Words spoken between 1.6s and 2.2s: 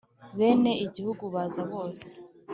bose